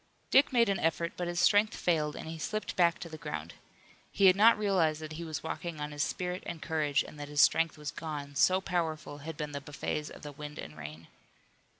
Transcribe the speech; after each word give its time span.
Dick 0.31 0.51
made 0.51 0.67
an 0.67 0.79
effort, 0.79 1.13
but 1.15 1.27
his 1.27 1.39
strength 1.39 1.75
failed 1.75 2.15
and 2.15 2.27
he 2.27 2.39
slipped 2.39 2.75
back 2.75 2.97
to 2.97 3.07
the 3.07 3.19
ground. 3.19 3.53
He 4.11 4.25
had 4.25 4.35
not 4.35 4.57
realized 4.57 4.99
that 5.01 5.11
he 5.13 5.23
was 5.23 5.43
walking 5.43 5.79
on 5.79 5.91
his 5.91 6.01
spirit 6.01 6.41
and 6.47 6.59
courage 6.59 7.03
and 7.03 7.19
that 7.19 7.27
his 7.27 7.39
strength 7.41 7.77
was 7.77 7.91
gone, 7.91 8.33
so 8.33 8.61
powerful 8.61 9.19
had 9.19 9.37
been 9.37 9.51
the 9.51 9.61
buffets 9.61 10.09
of 10.09 10.23
the 10.23 10.31
wind 10.31 10.57
and 10.57 10.75
rain. 10.75 11.07